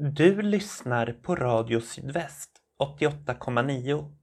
Du 0.00 0.42
lyssnar 0.42 1.12
på 1.12 1.36
Radio 1.36 1.80
Sydväst 1.80 2.50
88,9. 3.00 4.14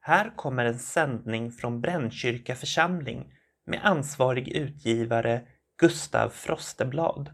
Här 0.00 0.36
kommer 0.36 0.64
en 0.64 0.78
sändning 0.78 1.52
från 1.52 1.80
Brännkyrka 1.80 2.54
församling 2.54 3.32
med 3.66 3.80
ansvarig 3.82 4.48
utgivare 4.48 5.46
Gustav 5.78 6.28
Frosteblad. 6.28 7.30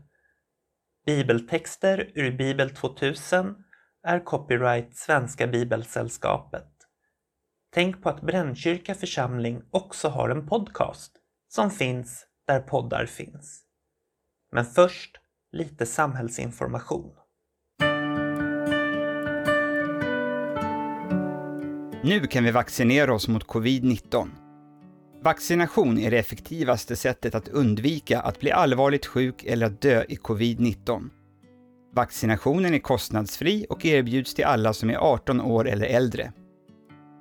Bibeltexter 1.06 2.12
ur 2.14 2.36
Bibel 2.36 2.70
2000 2.70 3.54
är 4.02 4.24
copyright 4.24 4.96
Svenska 4.96 5.46
Bibelsällskapet. 5.46 6.72
Tänk 7.70 8.02
på 8.02 8.08
att 8.08 8.22
Brännkyrka 8.22 8.94
församling 8.94 9.62
också 9.70 10.08
har 10.08 10.28
en 10.28 10.46
podcast 10.46 11.12
som 11.48 11.70
finns 11.70 12.26
där 12.46 12.60
poddar 12.60 13.06
finns. 13.06 13.64
Men 14.52 14.64
först 14.64 15.16
lite 15.52 15.86
samhällsinformation. 15.86 17.25
Nu 22.06 22.26
kan 22.26 22.44
vi 22.44 22.50
vaccinera 22.50 23.14
oss 23.14 23.28
mot 23.28 23.46
covid-19. 23.46 24.28
Vaccination 25.22 25.98
är 25.98 26.10
det 26.10 26.18
effektivaste 26.18 26.96
sättet 26.96 27.34
att 27.34 27.48
undvika 27.48 28.20
att 28.20 28.40
bli 28.40 28.50
allvarligt 28.50 29.06
sjuk 29.06 29.44
eller 29.44 29.66
att 29.66 29.80
dö 29.80 30.04
i 30.08 30.16
covid-19. 30.16 31.10
Vaccinationen 31.94 32.74
är 32.74 32.78
kostnadsfri 32.78 33.66
och 33.68 33.84
erbjuds 33.84 34.34
till 34.34 34.44
alla 34.44 34.72
som 34.72 34.90
är 34.90 34.96
18 34.96 35.40
år 35.40 35.68
eller 35.68 35.86
äldre. 35.86 36.32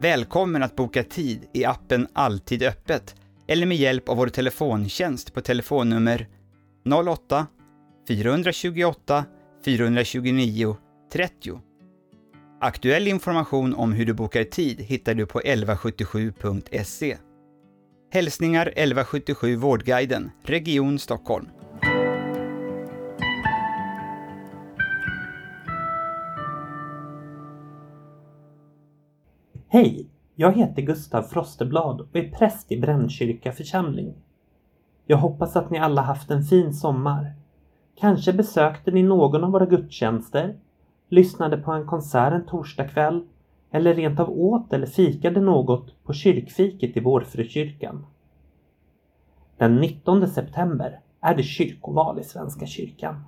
Välkommen 0.02 0.63
att 0.63 0.75
boka 0.75 1.03
tid 1.03 1.45
i 1.53 1.66
appen 1.66 2.08
Alltid 2.13 2.63
öppet 2.63 3.16
eller 3.47 3.66
med 3.66 3.77
hjälp 3.77 4.09
av 4.09 4.17
vår 4.17 4.27
telefontjänst 4.27 5.33
på 5.33 5.41
telefonnummer 5.41 6.27
08 7.08 7.47
428 8.08 9.25
429 9.66 10.77
30. 11.13 11.59
Aktuell 12.59 13.08
information 13.08 13.76
om 13.76 13.94
hur 13.94 14.05
du 14.05 14.14
bokar 14.14 14.44
tid 14.44 14.81
hittar 14.81 15.14
du 15.14 15.25
på 15.25 15.39
1177.se. 15.39 17.17
Hälsningar 18.11 18.67
1177 18.67 19.56
Vårdguiden, 19.56 20.31
Region 20.44 21.00
Stockholm. 21.00 21.48
Hej! 29.67 30.09
Jag 30.36 30.53
heter 30.58 30.81
Gustav 30.81 31.23
Frosteblad 31.23 32.02
och 32.02 32.16
är 32.16 32.31
präst 32.31 32.72
i 32.72 32.81
Brännkyrka 32.81 33.52
församling. 33.52 34.14
Jag 35.06 35.17
hoppas 35.17 35.56
att 35.56 35.70
ni 35.70 35.80
alla 35.80 36.02
haft 36.02 36.31
en 36.31 36.44
fin 36.44 36.73
sommar. 36.73 37.33
Kanske 38.00 38.33
besökte 38.33 38.92
ni 38.92 39.03
någon 39.03 39.44
av 39.44 39.52
våra 39.52 39.66
gudstjänster, 39.66 40.56
lyssnade 41.09 41.58
på 41.58 41.72
en 41.72 41.86
konsert 41.86 42.34
en 42.34 42.45
torsdagkväll 42.45 43.23
eller 43.72 43.94
rent 43.94 44.20
av 44.20 44.30
åt 44.30 44.73
eller 44.73 44.88
fikade 44.88 45.42
något 45.42 46.03
på 46.03 46.14
kyrkfiket 46.14 46.98
i 46.98 47.00
Vårfrukyrkan. 47.00 48.06
Den 49.58 49.76
19 49.76 50.28
september 50.28 51.00
är 51.22 51.36
det 51.36 51.44
kyrkoval 51.44 52.20
i 52.20 52.23
Svenska 52.23 52.66
kyrkan. 52.66 53.23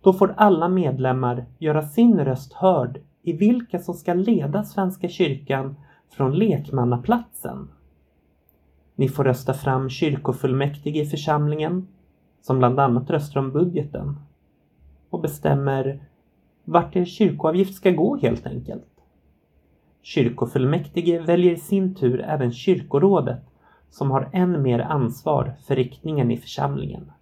Då 0.00 0.12
får 0.12 0.34
alla 0.36 0.68
medlemmar 0.68 1.44
göra 1.58 1.82
sin 1.82 2.20
röst 2.20 2.52
hörd 2.52 3.00
i 3.22 3.32
vilka 3.32 3.78
som 3.78 3.94
ska 3.94 4.14
leda 4.14 4.64
Svenska 4.64 5.08
kyrkan 5.08 5.76
från 6.10 6.34
lekmannaplatsen. 6.34 7.68
Ni 8.94 9.08
får 9.08 9.24
rösta 9.24 9.54
fram 9.54 9.90
kyrkofullmäktige 9.90 11.00
i 11.00 11.06
församlingen, 11.06 11.88
som 12.40 12.58
bland 12.58 12.80
annat 12.80 13.10
röstar 13.10 13.40
om 13.40 13.52
budgeten 13.52 14.16
och 15.10 15.20
bestämmer 15.20 16.00
vart 16.66 16.96
er 16.96 17.04
kyrkoavgift 17.04 17.74
ska 17.74 17.90
gå 17.90 18.16
helt 18.16 18.46
enkelt. 18.46 18.88
Kyrkofullmäktige 20.02 21.18
väljer 21.18 21.52
i 21.52 21.56
sin 21.56 21.94
tur 21.94 22.20
även 22.20 22.52
kyrkorådet 22.52 23.42
som 23.90 24.10
har 24.10 24.30
än 24.32 24.62
mer 24.62 24.78
ansvar 24.78 25.54
för 25.66 25.76
riktningen 25.76 26.30
i 26.30 26.36
församlingen. 26.36 27.12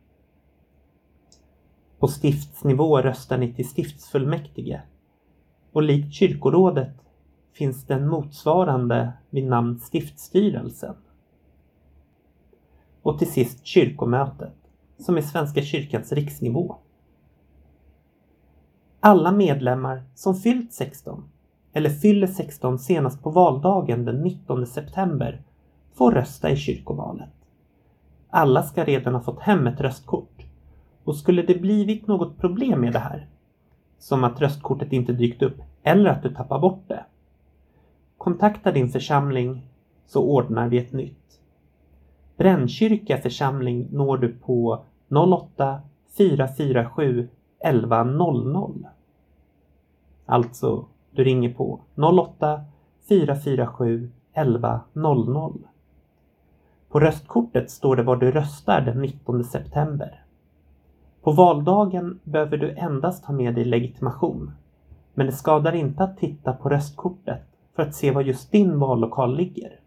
På 1.98 2.08
stiftsnivå 2.08 3.00
röstar 3.00 3.38
ni 3.38 3.52
till 3.54 3.68
stiftsfullmäktige 3.68 4.82
och 5.72 5.82
likt 5.82 6.14
kyrkorådet 6.14 6.94
finns 7.52 7.86
den 7.86 8.08
motsvarande 8.08 9.12
vid 9.30 9.46
namn 9.46 9.78
stiftsstyrelsen. 9.78 10.94
Och 13.02 13.18
till 13.18 13.32
sist 13.32 13.66
kyrkomötet, 13.66 14.54
som 14.98 15.16
är 15.16 15.22
Svenska 15.22 15.62
kyrkans 15.62 16.12
riksnivå. 16.12 16.76
Alla 19.06 19.32
medlemmar 19.32 20.02
som 20.14 20.34
fyllt 20.34 20.72
16 20.72 21.24
eller 21.72 21.90
fyller 21.90 22.26
16 22.26 22.78
senast 22.78 23.22
på 23.22 23.30
valdagen 23.30 24.04
den 24.04 24.22
19 24.22 24.66
september 24.66 25.42
får 25.94 26.12
rösta 26.12 26.50
i 26.50 26.56
kyrkovalet. 26.56 27.30
Alla 28.30 28.62
ska 28.62 28.84
redan 28.84 29.14
ha 29.14 29.20
fått 29.20 29.40
hem 29.40 29.66
ett 29.66 29.80
röstkort 29.80 30.46
och 31.04 31.16
skulle 31.16 31.42
det 31.42 31.60
blivit 31.60 32.06
något 32.06 32.38
problem 32.38 32.80
med 32.80 32.92
det 32.92 32.98
här, 32.98 33.26
som 33.98 34.24
att 34.24 34.40
röstkortet 34.40 34.92
inte 34.92 35.12
dykt 35.12 35.42
upp 35.42 35.62
eller 35.82 36.10
att 36.10 36.22
du 36.22 36.34
tappar 36.34 36.58
bort 36.58 36.84
det, 36.88 37.04
kontakta 38.18 38.72
din 38.72 38.88
församling 38.88 39.68
så 40.06 40.22
ordnar 40.22 40.68
vi 40.68 40.78
ett 40.78 40.92
nytt. 40.92 41.40
Brännkyrka 42.36 43.18
församling 43.18 43.88
når 43.92 44.18
du 44.18 44.28
på 44.28 44.84
08 45.08 45.80
447 46.16 47.28
1100. 47.64 48.93
Alltså, 50.26 50.84
du 51.10 51.24
ringer 51.24 51.54
på 51.54 51.80
08 51.96 52.60
447 53.08 54.10
1100. 54.32 55.68
På 56.88 57.00
röstkortet 57.00 57.70
står 57.70 57.96
det 57.96 58.02
var 58.02 58.16
du 58.16 58.30
röstar 58.30 58.80
den 58.80 59.00
19 59.00 59.44
september. 59.44 60.24
På 61.22 61.32
valdagen 61.32 62.20
behöver 62.24 62.56
du 62.56 62.70
endast 62.70 63.24
ha 63.24 63.34
med 63.34 63.54
dig 63.54 63.64
legitimation. 63.64 64.52
Men 65.14 65.26
det 65.26 65.32
skadar 65.32 65.72
inte 65.72 66.04
att 66.04 66.18
titta 66.18 66.52
på 66.52 66.68
röstkortet 66.68 67.42
för 67.76 67.82
att 67.82 67.94
se 67.94 68.10
var 68.10 68.22
just 68.22 68.52
din 68.52 68.78
vallokal 68.78 69.36
ligger. 69.36 69.80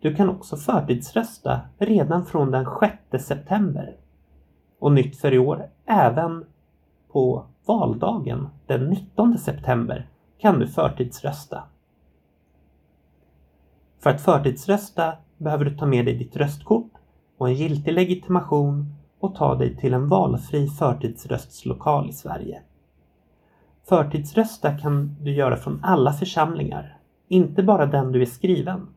Du 0.00 0.14
kan 0.14 0.28
också 0.28 0.56
förtidsrösta 0.56 1.60
redan 1.78 2.26
från 2.26 2.50
den 2.50 2.66
6 3.10 3.26
september. 3.26 3.96
Och 4.78 4.92
nytt 4.92 5.16
för 5.16 5.34
i 5.34 5.38
år, 5.38 5.68
även 5.86 6.44
på 7.12 7.44
valdagen 7.66 8.48
den 8.66 8.90
19 8.90 9.38
september 9.38 10.08
kan 10.38 10.58
du 10.58 10.66
förtidsrösta. 10.66 11.62
För 13.98 14.10
att 14.10 14.20
förtidsrösta 14.20 15.12
behöver 15.38 15.64
du 15.64 15.76
ta 15.76 15.86
med 15.86 16.04
dig 16.04 16.18
ditt 16.18 16.36
röstkort 16.36 16.92
och 17.38 17.48
en 17.48 17.54
giltig 17.54 17.92
legitimation 17.92 18.94
och 19.20 19.34
ta 19.34 19.54
dig 19.54 19.76
till 19.76 19.94
en 19.94 20.08
valfri 20.08 20.68
förtidsröstslokal 20.68 22.10
i 22.10 22.12
Sverige. 22.12 22.62
Förtidsrösta 23.88 24.78
kan 24.78 25.16
du 25.20 25.34
göra 25.34 25.56
från 25.56 25.80
alla 25.84 26.12
församlingar, 26.12 26.98
inte 27.28 27.62
bara 27.62 27.86
den 27.86 28.12
du 28.12 28.22
är 28.22 28.26
skriven. 28.26 28.88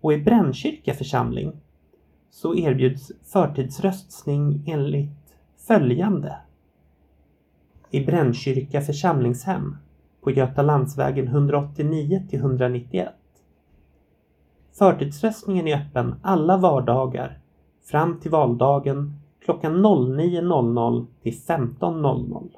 Och 0.00 0.12
i 0.12 0.18
Brännkyrka 0.18 0.94
församling 0.94 1.52
så 2.30 2.54
erbjuds 2.54 3.12
förtidsröstning 3.24 4.64
enligt 4.66 5.36
följande. 5.66 6.36
I 7.90 8.04
Brännkyrka 8.04 8.80
församlingshem 8.80 9.76
på 10.20 10.30
Götalandsvägen 10.30 11.26
189 11.26 12.22
till 12.30 12.38
191. 12.38 13.08
Förtidsröstningen 14.72 15.68
är 15.68 15.76
öppen 15.76 16.14
alla 16.22 16.56
vardagar 16.56 17.38
fram 17.82 18.20
till 18.20 18.30
valdagen 18.30 19.14
klockan 19.44 19.86
09.00 19.86 21.06
till 21.22 21.32
15.00. 21.32 22.48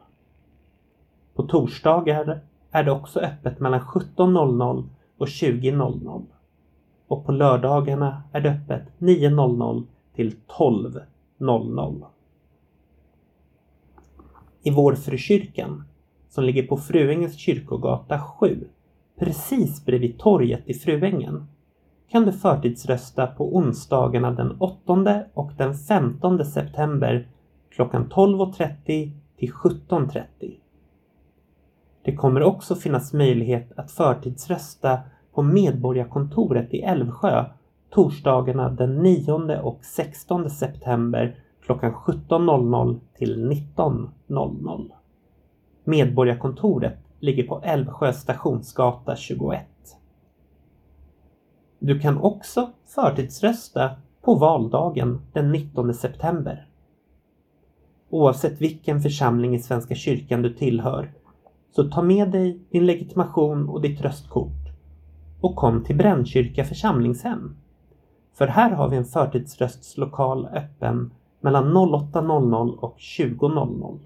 På 1.35 1.43
torsdagar 1.43 2.41
är 2.71 2.85
det 2.85 2.93
också 2.93 3.21
öppet 3.21 3.61
mellan 3.61 3.81
17.00 3.81 4.89
och 5.19 5.27
20.00. 5.27 6.23
Och 7.09 7.27
på 7.27 7.33
lördagarna 7.33 8.23
är 8.33 8.41
det 8.41 8.51
öppet 8.51 8.83
9.00 8.99 9.85
till 10.15 10.37
12.00. 10.59 12.05
I 14.63 14.71
Vårfrukyrkan, 14.71 15.85
som 16.29 16.45
ligger 16.45 16.63
på 16.63 16.77
Fruängens 16.77 17.37
kyrkogata 17.37 18.21
7, 18.21 18.69
precis 19.19 19.85
bredvid 19.85 20.19
torget 20.19 20.63
i 20.65 20.75
Fruängen, 20.75 21.47
kan 22.09 22.25
du 22.25 22.33
förtidsrösta 22.33 23.27
på 23.27 23.57
onsdagarna 23.57 24.31
den 24.31 24.57
8 24.59 25.23
och 25.35 25.53
den 25.57 25.75
15 25.75 26.45
september 26.45 27.29
klockan 27.71 28.11
12.30 28.11 29.11
till 29.39 29.53
17.30. 29.53 30.25
Det 32.05 32.17
kommer 32.17 32.43
också 32.43 32.75
finnas 32.75 33.13
möjlighet 33.13 33.73
att 33.77 33.91
förtidsrösta 33.91 35.01
på 35.35 35.43
Medborgarkontoret 35.43 36.75
i 36.75 36.83
Älvsjö 36.83 37.45
torsdagarna 37.91 38.71
den 38.71 38.97
9 38.97 39.61
och 39.61 39.85
16 39.85 40.51
september 40.51 41.37
klockan 41.63 41.93
17.00 41.93 43.01
till 43.15 43.51
19.00. 43.51 44.91
Medborgarkontoret 45.85 46.99
ligger 47.21 47.43
på 47.43 47.61
Älvsjö 47.61 48.13
stationsgata 48.13 49.17
21. 49.17 49.67
Du 51.79 52.01
kan 52.01 52.19
också 52.19 52.71
förtidsrösta 52.87 53.91
på 54.23 54.35
valdagen 54.35 55.21
den 55.33 55.53
19 55.53 55.95
september. 55.95 56.67
Oavsett 58.11 58.61
vilken 58.61 59.01
församling 59.01 59.55
i 59.55 59.59
Svenska 59.59 59.95
kyrkan 59.95 60.43
du 60.43 60.55
tillhör 60.55 61.13
så 61.71 61.85
ta 61.85 62.03
med 62.03 62.31
dig 62.31 62.61
din 62.71 62.87
legitimation 62.87 63.69
och 63.69 63.81
ditt 63.81 64.01
röstkort 64.01 64.63
och 65.41 65.57
kom 65.57 65.85
till 65.85 65.97
Brännkyrka 65.97 66.65
församlingshem. 66.65 67.57
För 68.35 68.47
här 68.47 68.71
har 68.71 68.89
vi 68.89 68.97
en 68.97 69.05
förtidsröstslokal 69.05 70.47
öppen 70.47 71.13
mellan 71.43 71.77
08.00 71.77 72.77
och 72.77 72.97
20.00. 72.99 73.99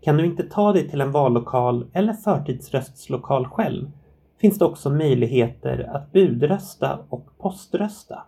Kan 0.00 0.16
du 0.16 0.26
inte 0.26 0.42
ta 0.42 0.72
dig 0.72 0.88
till 0.88 1.00
en 1.00 1.12
vallokal 1.12 1.86
eller 1.92 2.12
förtidsröstslokal 2.12 3.46
själv 3.46 3.90
finns 4.38 4.58
det 4.58 4.64
också 4.64 4.90
möjligheter 4.90 5.90
att 5.94 6.12
budrösta 6.12 6.98
och 7.08 7.38
poströsta. 7.38 8.22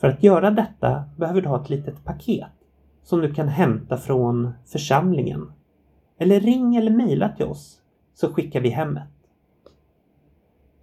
För 0.00 0.08
att 0.08 0.22
göra 0.22 0.50
detta 0.50 1.04
behöver 1.16 1.40
du 1.40 1.48
ha 1.48 1.62
ett 1.62 1.70
litet 1.70 2.04
paket 2.04 2.50
som 3.02 3.20
du 3.20 3.34
kan 3.34 3.48
hämta 3.48 3.96
från 3.96 4.52
församlingen. 4.66 5.52
Eller 6.18 6.40
ring 6.40 6.76
eller 6.76 6.90
mejla 6.90 7.28
till 7.28 7.46
oss 7.46 7.80
så 8.14 8.32
skickar 8.32 8.60
vi 8.60 8.68
hemmet. 8.68 9.08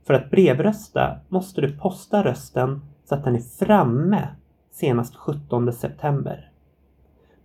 För 0.03 0.13
att 0.13 0.31
brevrösta 0.31 1.19
måste 1.29 1.61
du 1.61 1.77
posta 1.77 2.23
rösten 2.23 2.81
så 3.09 3.15
att 3.15 3.23
den 3.23 3.35
är 3.35 3.65
framme 3.65 4.27
senast 4.71 5.15
17 5.15 5.73
september. 5.73 6.51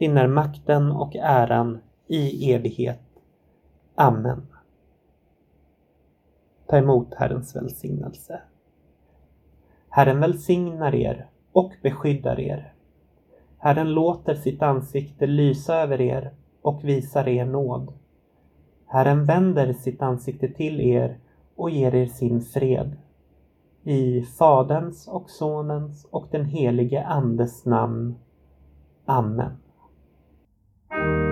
din 0.00 0.16
är 0.16 0.26
makten 0.26 0.92
och 0.92 1.16
äran 1.16 1.78
i 2.06 2.52
evighet. 2.52 3.00
Amen. 3.94 4.46
Ta 6.66 6.76
emot 6.76 7.14
Herrens 7.14 7.56
välsignelse. 7.56 8.40
Herren 9.88 10.20
välsignar 10.20 10.94
er 10.94 11.26
och 11.52 11.72
beskyddar 11.82 12.40
er. 12.40 12.72
Herren 13.58 13.92
låter 13.92 14.34
sitt 14.34 14.62
ansikte 14.62 15.26
lysa 15.26 15.74
över 15.74 16.00
er 16.00 16.34
och 16.62 16.84
visar 16.84 17.28
er 17.28 17.44
nåd. 17.44 17.92
Herren 18.86 19.24
vänder 19.24 19.72
sitt 19.72 20.02
ansikte 20.02 20.48
till 20.48 20.80
er 20.80 21.18
och 21.56 21.70
ger 21.70 21.94
er 21.94 22.06
sin 22.06 22.42
fred. 22.42 22.96
I 23.82 24.22
Faderns 24.22 25.08
och 25.08 25.30
Sonens 25.30 26.04
och 26.10 26.26
den 26.30 26.44
helige 26.44 27.04
Andes 27.04 27.64
namn. 27.64 28.18
Amen. 29.04 29.52
Thank 30.90 31.04
you. 31.04 31.29